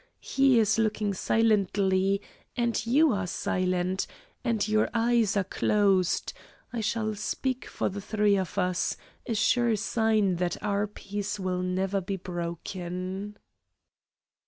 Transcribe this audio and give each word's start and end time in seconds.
He 0.23 0.57
is 0.57 0.79
looking 0.79 1.13
silently, 1.13 2.23
and 2.57 2.83
You 2.87 3.13
are 3.13 3.27
silent, 3.27 4.07
and 4.43 4.67
Your 4.67 4.89
eyes 4.95 5.37
are 5.37 5.43
closed 5.43 6.33
I 6.73 6.81
shall 6.81 7.13
speak 7.13 7.67
for 7.67 7.87
the 7.87 8.01
three 8.01 8.35
of 8.35 8.57
us, 8.57 8.97
a 9.27 9.35
sure 9.35 9.75
sign 9.75 10.37
that 10.37 10.57
our 10.63 10.87
peace 10.87 11.39
will 11.39 11.61
never 11.61 12.01
be 12.01 12.15
broken." 12.15 13.37